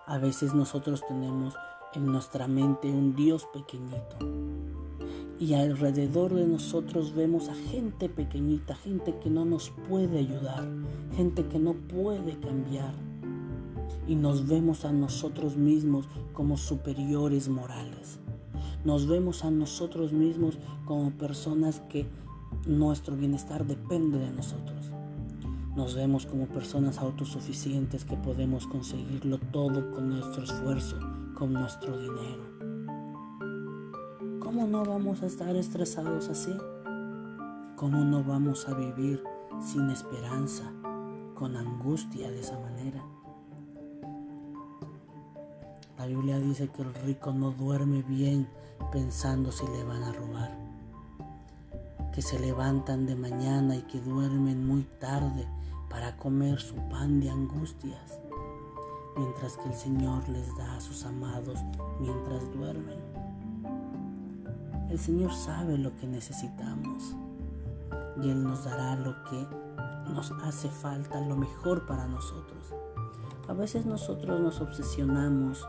A 0.07 0.17
veces 0.17 0.55
nosotros 0.55 1.03
tenemos 1.07 1.55
en 1.93 2.07
nuestra 2.07 2.47
mente 2.47 2.87
un 2.87 3.15
Dios 3.15 3.45
pequeñito 3.53 4.17
y 5.39 5.53
alrededor 5.53 6.33
de 6.33 6.45
nosotros 6.45 7.15
vemos 7.15 7.47
a 7.47 7.55
gente 7.55 8.09
pequeñita, 8.09 8.75
gente 8.75 9.15
que 9.23 9.29
no 9.29 9.45
nos 9.45 9.71
puede 9.87 10.19
ayudar, 10.19 10.67
gente 11.15 11.45
que 11.45 11.59
no 11.59 11.73
puede 11.73 12.37
cambiar. 12.39 12.93
Y 14.05 14.15
nos 14.15 14.47
vemos 14.47 14.83
a 14.83 14.91
nosotros 14.91 15.55
mismos 15.55 16.09
como 16.33 16.57
superiores 16.57 17.47
morales. 17.47 18.19
Nos 18.83 19.07
vemos 19.07 19.45
a 19.45 19.51
nosotros 19.51 20.11
mismos 20.11 20.57
como 20.85 21.11
personas 21.11 21.81
que 21.89 22.05
nuestro 22.65 23.15
bienestar 23.15 23.65
depende 23.65 24.17
de 24.17 24.31
nosotros. 24.31 24.91
Nos 25.75 25.95
vemos 25.95 26.25
como 26.25 26.47
personas 26.47 26.97
autosuficientes 26.97 28.03
que 28.03 28.17
podemos 28.17 28.67
conseguirlo 28.67 29.37
todo 29.51 29.91
con 29.91 30.09
nuestro 30.09 30.43
esfuerzo, 30.43 30.97
con 31.35 31.53
nuestro 31.53 31.97
dinero. 31.97 32.58
¿Cómo 34.51 34.65
no 34.65 34.83
vamos 34.83 35.21
a 35.21 35.27
estar 35.27 35.55
estresados 35.55 36.27
así? 36.27 36.57
¿Cómo 37.75 37.99
no 37.99 38.23
vamos 38.23 38.67
a 38.67 38.73
vivir 38.73 39.23
sin 39.61 39.91
esperanza, 39.91 40.63
con 41.35 41.55
angustia 41.55 42.31
de 42.31 42.39
esa 42.39 42.57
manera? 42.57 42.99
La 45.99 46.07
Biblia 46.07 46.39
dice 46.39 46.67
que 46.69 46.81
el 46.81 46.91
rico 46.95 47.31
no 47.31 47.51
duerme 47.51 48.01
bien 48.01 48.47
pensando 48.91 49.51
si 49.51 49.67
le 49.67 49.83
van 49.83 50.01
a 50.01 50.13
robar, 50.13 50.57
que 52.11 52.23
se 52.23 52.39
levantan 52.39 53.05
de 53.05 53.15
mañana 53.15 53.75
y 53.75 53.83
que 53.83 54.01
duermen 54.01 54.65
muy 54.65 54.81
tarde 54.99 55.47
para 55.91 56.17
comer 56.17 56.59
su 56.59 56.73
pan 56.89 57.19
de 57.19 57.29
angustias, 57.29 58.19
mientras 59.15 59.57
que 59.57 59.69
el 59.69 59.75
Señor 59.75 60.27
les 60.27 60.57
da 60.57 60.75
a 60.75 60.81
sus 60.81 61.05
amados 61.05 61.59
mientras 61.99 62.51
duermen. 62.51 63.08
El 64.89 64.97
Señor 64.97 65.31
sabe 65.31 65.77
lo 65.77 65.95
que 65.97 66.07
necesitamos 66.07 67.15
y 68.19 68.31
Él 68.31 68.43
nos 68.43 68.65
dará 68.65 68.95
lo 68.95 69.23
que 69.25 69.47
nos 70.11 70.31
hace 70.43 70.67
falta, 70.67 71.21
lo 71.21 71.35
mejor 71.35 71.85
para 71.85 72.07
nosotros. 72.07 72.73
A 73.47 73.53
veces 73.53 73.85
nosotros 73.85 74.39
nos 74.39 74.61
obsesionamos 74.61 75.67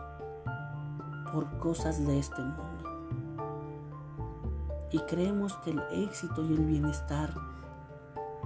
por 1.34 1.58
cosas 1.58 2.06
de 2.06 2.18
este 2.18 2.40
mundo 2.40 2.80
y 4.90 4.98
creemos 5.00 5.52
que 5.58 5.72
el 5.72 5.82
éxito 5.92 6.42
y 6.42 6.54
el 6.54 6.64
bienestar 6.64 7.34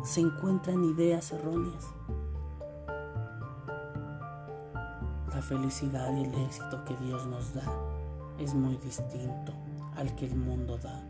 se 0.02 0.22
encuentran 0.22 0.82
en 0.82 0.90
ideas 0.90 1.30
erróneas. 1.30 1.86
La 5.32 5.40
felicidad 5.40 6.12
y 6.16 6.24
el 6.24 6.34
éxito 6.34 6.84
que 6.84 6.96
Dios 6.96 7.24
nos 7.28 7.54
da 7.54 7.70
es 8.40 8.54
muy 8.54 8.76
distinto 8.78 9.63
al 9.96 10.14
que 10.14 10.26
el 10.26 10.36
mundo 10.36 10.78
da 10.78 11.04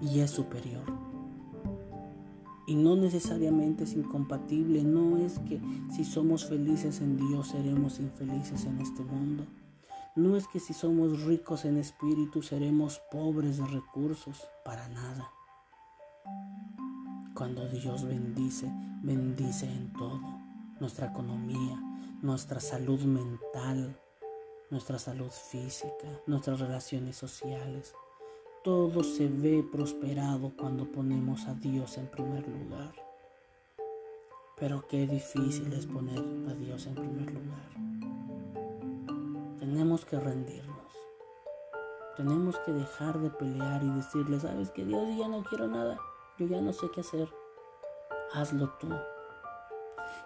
y 0.00 0.20
es 0.20 0.30
superior. 0.30 0.84
Y 2.66 2.74
no 2.74 2.96
necesariamente 2.96 3.84
es 3.84 3.94
incompatible, 3.94 4.84
no 4.84 5.18
es 5.18 5.38
que 5.40 5.60
si 5.90 6.04
somos 6.04 6.46
felices 6.46 7.00
en 7.00 7.16
Dios 7.16 7.48
seremos 7.48 7.98
infelices 7.98 8.64
en 8.66 8.80
este 8.80 9.02
mundo. 9.02 9.46
No 10.14 10.36
es 10.36 10.46
que 10.46 10.60
si 10.60 10.74
somos 10.74 11.22
ricos 11.22 11.64
en 11.64 11.78
espíritu 11.78 12.42
seremos 12.42 13.00
pobres 13.10 13.56
de 13.56 13.66
recursos, 13.66 14.46
para 14.64 14.86
nada. 14.88 15.30
Cuando 17.34 17.66
Dios 17.68 18.04
bendice, 18.04 18.70
bendice 19.02 19.66
en 19.66 19.92
todo, 19.94 20.20
nuestra 20.80 21.06
economía, 21.06 21.80
nuestra 22.20 22.60
salud 22.60 23.00
mental, 23.00 23.98
nuestra 24.72 24.98
salud 24.98 25.30
física, 25.30 26.08
nuestras 26.26 26.58
relaciones 26.58 27.14
sociales. 27.14 27.94
Todo 28.64 29.04
se 29.04 29.28
ve 29.28 29.62
prosperado 29.70 30.50
cuando 30.58 30.90
ponemos 30.90 31.46
a 31.46 31.52
Dios 31.52 31.98
en 31.98 32.06
primer 32.06 32.48
lugar. 32.48 32.94
Pero 34.56 34.86
qué 34.88 35.06
difícil 35.06 35.70
es 35.74 35.84
poner 35.84 36.18
a 36.18 36.54
Dios 36.54 36.86
en 36.86 36.94
primer 36.94 37.30
lugar. 37.30 37.68
Tenemos 39.58 40.06
que 40.06 40.18
rendirnos. 40.18 40.92
Tenemos 42.16 42.58
que 42.60 42.72
dejar 42.72 43.20
de 43.20 43.28
pelear 43.28 43.82
y 43.82 43.90
decirle, 43.90 44.40
sabes 44.40 44.70
que 44.70 44.86
Dios 44.86 45.06
ya 45.18 45.28
no 45.28 45.44
quiero 45.44 45.68
nada, 45.68 45.98
yo 46.38 46.46
ya 46.46 46.62
no 46.62 46.72
sé 46.72 46.86
qué 46.94 47.00
hacer. 47.00 47.28
Hazlo 48.32 48.70
tú. 48.80 48.88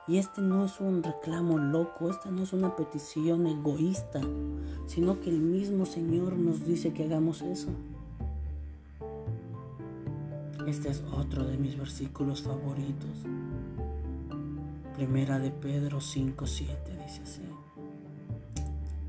Y 0.09 0.19
este 0.19 0.41
no 0.41 0.65
es 0.65 0.81
un 0.81 1.03
reclamo 1.03 1.59
loco, 1.59 2.11
esta 2.11 2.31
no 2.31 2.45
es 2.45 2.53
una 2.53 2.77
petición 2.77 3.47
egoísta, 3.49 4.21
sino 4.87 5.21
que 5.21 5.31
el 5.31 5.41
mismo 5.41 5.85
Señor 5.85 6.35
nos 6.35 6.65
dice 6.65 6.93
que 6.93 7.05
hagamos 7.05 7.43
eso. 7.43 7.71
Este 10.65 10.91
es 10.91 11.03
otro 11.13 11.45
de 11.45 11.57
mis 11.59 11.77
versículos 11.77 12.43
favoritos. 12.43 13.25
Primera 14.95 15.41
de 15.41 15.51
Pedro 15.51 15.99
5.7 15.99 16.67
dice 17.05 17.23
así. 17.23 17.43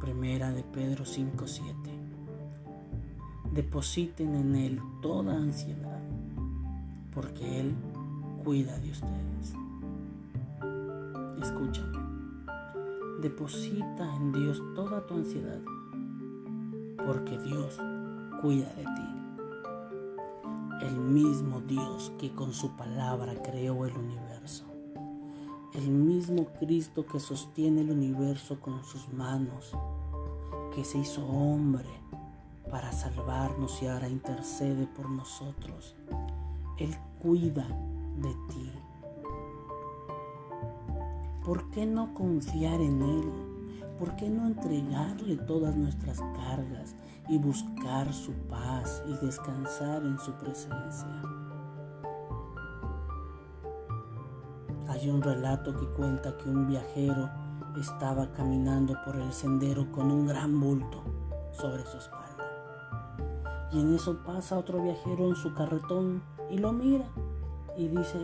Primera 0.01 0.51
de 0.51 0.63
Pedro 0.63 1.05
5.7. 1.05 1.63
Depositen 3.53 4.35
en 4.35 4.55
Él 4.55 4.81
toda 5.01 5.35
ansiedad, 5.35 6.01
porque 7.13 7.59
Él 7.59 7.73
cuida 8.43 8.77
de 8.79 8.91
ustedes. 8.91 9.66
Escúchame. 11.41 11.97
Deposita 13.21 14.15
en 14.15 14.31
Dios 14.31 14.61
toda 14.75 15.05
tu 15.05 15.15
ansiedad, 15.15 15.61
porque 17.05 17.37
Dios 17.39 17.79
cuida 18.41 18.67
de 18.73 18.83
ti. 18.83 19.17
El 20.81 20.97
mismo 20.97 21.61
Dios 21.61 22.11
que 22.19 22.33
con 22.33 22.53
su 22.53 22.75
palabra 22.75 23.33
creó 23.41 23.85
el 23.85 23.97
universo. 23.97 24.65
El 25.73 25.89
mismo 25.89 26.47
Cristo 26.59 27.05
que 27.05 27.19
sostiene 27.19 27.81
el 27.81 27.91
universo 27.91 28.59
con 28.59 28.83
sus 28.83 29.11
manos, 29.13 29.73
que 30.73 30.83
se 30.83 30.99
hizo 30.99 31.25
hombre 31.25 31.89
para 32.69 32.91
salvarnos 32.91 33.81
y 33.81 33.87
ahora 33.87 34.09
intercede 34.09 34.87
por 34.87 35.09
nosotros. 35.09 35.95
Él 36.77 36.95
cuida 37.21 37.67
de 38.21 38.33
ti. 38.49 38.66
¿Por 41.47 41.69
qué 41.69 41.85
no 41.85 42.13
confiar 42.13 42.81
en 42.81 43.01
Él? 43.01 43.31
¿Por 43.97 44.17
qué 44.17 44.29
no 44.29 44.47
entregarle 44.47 45.37
todas 45.37 45.77
nuestras 45.77 46.19
cargas 46.19 46.93
y 47.29 47.37
buscar 47.37 48.13
su 48.13 48.33
paz 48.49 49.01
y 49.07 49.25
descansar 49.25 50.03
en 50.03 50.19
su 50.19 50.33
presencia? 50.33 51.07
Hay 54.89 55.09
un 55.09 55.21
relato 55.21 55.73
que 55.73 55.87
cuenta 55.93 56.37
que 56.37 56.49
un 56.49 56.67
viajero 56.67 57.29
estaba 57.79 58.29
caminando 58.33 58.97
por 59.05 59.15
el 59.15 59.31
sendero 59.31 59.89
con 59.93 60.11
un 60.11 60.27
gran 60.27 60.59
bulto 60.59 61.01
sobre 61.53 61.85
su 61.85 61.95
espalda. 61.95 62.43
Y 63.71 63.79
en 63.79 63.95
eso 63.95 64.21
pasa 64.25 64.57
otro 64.57 64.83
viajero 64.83 65.29
en 65.29 65.35
su 65.37 65.53
carretón 65.53 66.21
y 66.51 66.57
lo 66.57 66.73
mira 66.73 67.05
y 67.77 67.87
dice, 67.87 68.19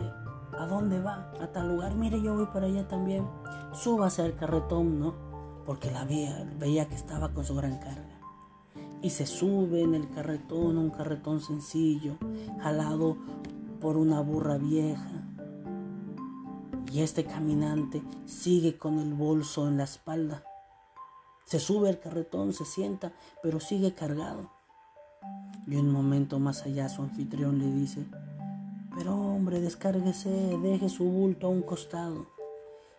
¿A 0.58 0.66
dónde 0.66 1.00
va? 1.00 1.32
A 1.40 1.48
tal 1.48 1.68
lugar. 1.68 1.94
Mire, 1.94 2.20
yo 2.20 2.34
voy 2.34 2.46
para 2.46 2.66
allá 2.66 2.86
también. 2.86 3.26
Súbase 3.72 4.22
al 4.22 4.36
carretón, 4.36 5.00
¿no? 5.00 5.14
Porque 5.66 5.90
la 5.90 6.04
veía, 6.04 6.48
veía 6.58 6.88
que 6.88 6.94
estaba 6.94 7.32
con 7.32 7.44
su 7.44 7.54
gran 7.54 7.78
carga. 7.78 8.20
Y 9.02 9.10
se 9.10 9.26
sube 9.26 9.82
en 9.82 9.94
el 9.94 10.08
carretón, 10.10 10.78
un 10.78 10.90
carretón 10.90 11.40
sencillo, 11.40 12.16
jalado 12.60 13.16
por 13.80 13.96
una 13.96 14.20
burra 14.20 14.56
vieja. 14.56 15.24
Y 16.92 17.00
este 17.02 17.24
caminante 17.24 18.02
sigue 18.24 18.78
con 18.78 18.98
el 18.98 19.14
bolso 19.14 19.66
en 19.68 19.78
la 19.78 19.84
espalda. 19.84 20.44
Se 21.44 21.58
sube 21.58 21.88
al 21.88 21.98
carretón, 21.98 22.52
se 22.52 22.64
sienta, 22.64 23.12
pero 23.42 23.60
sigue 23.60 23.94
cargado. 23.94 24.50
Y 25.66 25.76
un 25.76 25.90
momento 25.90 26.38
más 26.38 26.62
allá 26.62 26.88
su 26.88 27.02
anfitrión 27.02 27.58
le 27.58 27.70
dice, 27.70 28.06
pero 28.94 29.14
hombre, 29.14 29.60
descárguese, 29.60 30.30
deje 30.62 30.88
su 30.88 31.04
bulto 31.04 31.48
a 31.48 31.50
un 31.50 31.62
costado. 31.62 32.26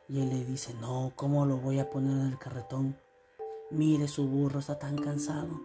Y 0.08 0.22
él 0.22 0.30
le 0.30 0.44
dice, 0.44 0.74
no, 0.82 1.14
¿cómo 1.16 1.46
lo 1.46 1.58
voy 1.58 1.80
a 1.80 1.90
poner 1.90 2.12
en 2.12 2.28
el 2.28 2.38
carretón? 2.38 2.98
Mire, 3.72 4.08
su 4.08 4.28
burro 4.28 4.60
está 4.60 4.78
tan 4.78 4.98
cansado. 4.98 5.62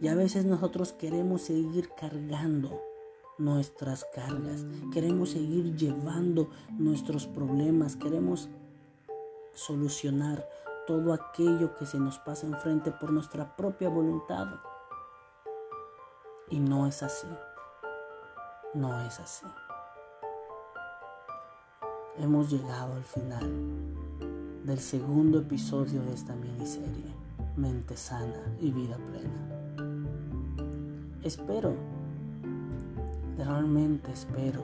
Y 0.00 0.08
a 0.08 0.14
veces 0.14 0.44
nosotros 0.44 0.92
queremos 0.92 1.42
seguir 1.42 1.90
cargando 1.90 2.82
nuestras 3.38 4.04
cargas, 4.14 4.66
queremos 4.92 5.30
seguir 5.30 5.74
llevando 5.76 6.50
nuestros 6.78 7.26
problemas, 7.26 7.96
queremos 7.96 8.48
solucionar 9.54 10.46
todo 10.86 11.12
aquello 11.12 11.74
que 11.74 11.86
se 11.86 11.98
nos 11.98 12.18
pasa 12.18 12.46
enfrente 12.46 12.90
por 12.90 13.12
nuestra 13.12 13.56
propia 13.56 13.88
voluntad. 13.88 14.46
Y 16.50 16.58
no 16.58 16.86
es 16.86 17.02
así. 17.02 17.28
No 18.72 19.00
es 19.00 19.18
así. 19.18 19.46
Hemos 22.18 22.52
llegado 22.52 22.94
al 22.94 23.02
final 23.02 23.50
del 24.64 24.78
segundo 24.78 25.40
episodio 25.40 26.00
de 26.02 26.14
esta 26.14 26.36
miniserie, 26.36 27.12
Mente 27.56 27.96
Sana 27.96 28.40
y 28.60 28.70
Vida 28.70 28.96
Plena. 28.96 29.88
Espero, 31.24 31.74
realmente 33.36 34.12
espero 34.12 34.62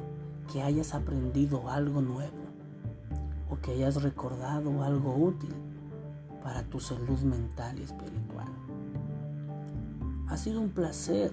que 0.53 0.63
hayas 0.63 0.95
aprendido 0.95 1.69
algo 1.69 2.01
nuevo 2.01 2.47
o 3.51 3.57
que 3.57 3.73
hayas 3.73 4.01
recordado 4.05 4.85
algo 4.85 5.17
útil 5.17 5.53
para 6.45 6.63
tu 6.63 6.79
salud 6.79 7.19
mental 7.23 7.77
y 7.81 7.83
espiritual. 7.83 8.47
Ha 10.29 10.37
sido 10.37 10.61
un 10.61 10.69
placer 10.69 11.33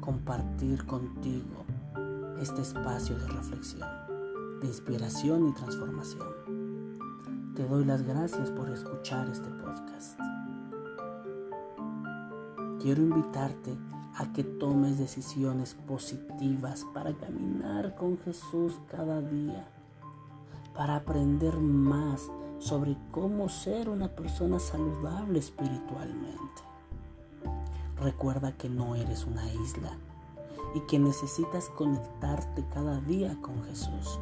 compartir 0.00 0.86
contigo 0.86 1.65
este 2.40 2.62
espacio 2.62 3.16
de 3.16 3.26
reflexión, 3.28 3.88
de 4.60 4.66
inspiración 4.66 5.48
y 5.48 5.52
transformación. 5.52 6.28
Te 7.54 7.66
doy 7.66 7.84
las 7.84 8.02
gracias 8.02 8.50
por 8.50 8.68
escuchar 8.70 9.28
este 9.30 9.48
podcast. 9.48 10.18
Quiero 12.80 13.02
invitarte 13.02 13.76
a 14.14 14.32
que 14.32 14.44
tomes 14.44 14.98
decisiones 14.98 15.74
positivas 15.74 16.86
para 16.92 17.14
caminar 17.14 17.94
con 17.94 18.18
Jesús 18.18 18.78
cada 18.90 19.20
día, 19.22 19.66
para 20.74 20.96
aprender 20.96 21.56
más 21.56 22.30
sobre 22.58 22.96
cómo 23.10 23.48
ser 23.48 23.88
una 23.88 24.08
persona 24.08 24.58
saludable 24.58 25.38
espiritualmente. 25.38 26.62
Recuerda 27.98 28.52
que 28.52 28.68
no 28.68 28.94
eres 28.94 29.24
una 29.24 29.50
isla 29.52 29.96
y 30.76 30.80
que 30.80 30.98
necesitas 30.98 31.70
conectarte 31.70 32.62
cada 32.68 33.00
día 33.00 33.34
con 33.40 33.64
Jesús 33.64 34.20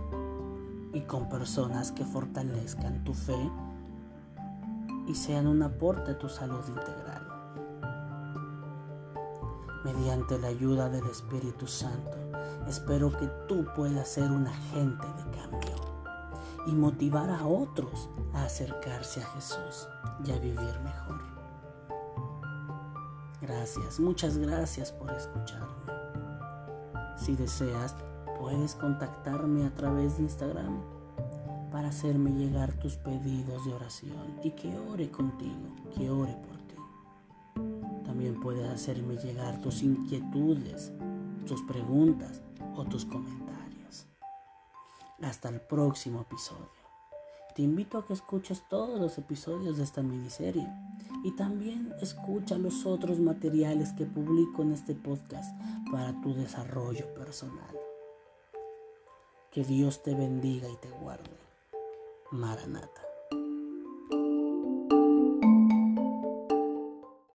y 0.93 1.01
con 1.01 1.29
personas 1.29 1.91
que 1.91 2.05
fortalezcan 2.05 3.03
tu 3.03 3.13
fe 3.13 3.51
y 5.09 5.15
sean 5.17 5.49
un 5.49 5.65
aporte 5.65 6.13
a 6.13 6.19
tu 6.19 6.29
salud 6.29 6.63
integral. 6.69 7.29
Mediante 9.85 10.39
la 10.39 10.47
ayuda 10.47 10.89
del 10.89 11.05
Espíritu 11.07 11.67
Santo, 11.67 12.17
espero 12.69 13.11
que 13.11 13.27
tú 13.49 13.67
puedas 13.75 14.09
ser 14.09 14.31
un 14.31 14.47
agente 14.47 15.07
de 15.09 15.37
cambio 15.37 15.75
y 16.69 16.73
motivar 16.73 17.31
a 17.31 17.45
otros 17.45 18.09
a 18.33 18.45
acercarse 18.45 19.21
a 19.21 19.27
Jesús 19.27 19.89
y 20.25 20.31
a 20.31 20.39
vivir 20.39 20.81
mejor. 20.85 21.21
Gracias, 23.43 23.99
muchas 23.99 24.39
gracias 24.39 24.93
por 24.93 25.11
escucharme. 25.11 26.04
Si 27.25 27.35
deseas, 27.37 27.97
puedes 28.39 28.75
contactarme 28.75 29.65
a 29.65 29.75
través 29.75 30.19
de 30.19 30.25
Instagram 30.25 30.79
para 31.73 31.89
hacerme 31.89 32.33
llegar 32.33 32.75
tus 32.75 32.97
pedidos 32.99 33.65
de 33.65 33.73
oración 33.73 34.41
y 34.43 34.51
que 34.51 34.77
ore 34.91 35.11
contigo, 35.11 35.75
que 35.97 36.11
ore 36.11 36.35
por 36.35 36.59
ti. 36.59 38.05
También 38.05 38.39
puedes 38.39 38.69
hacerme 38.69 39.17
llegar 39.17 39.59
tus 39.63 39.83
inquietudes, 39.83 40.93
tus 41.47 41.63
preguntas 41.63 42.43
o 42.77 42.85
tus 42.85 43.07
comentarios. 43.07 44.07
Hasta 45.23 45.49
el 45.49 45.63
próximo 45.63 46.21
episodio. 46.21 46.69
Te 47.57 47.63
invito 47.63 47.97
a 47.97 48.07
que 48.07 48.13
escuches 48.13 48.69
todos 48.69 49.01
los 49.01 49.17
episodios 49.17 49.79
de 49.79 49.85
esta 49.85 50.03
miniserie 50.03 50.69
y 51.23 51.31
también 51.31 51.95
escucha 52.03 52.59
los 52.59 52.85
otros 52.85 53.19
materiales 53.19 53.95
que 53.95 54.05
publico 54.05 54.63
en 54.63 54.73
este 54.73 54.95
podcast 54.95 55.57
para 55.95 56.13
tu 56.21 56.35
desarrollo 56.35 57.15
personal. 57.15 57.79
Que 59.53 59.63
Dios 59.63 60.03
te 60.03 60.13
bendiga 60.13 60.69
y 60.69 60.75
te 60.79 60.91
guarde. 60.91 61.31
Maranata. 62.33 63.14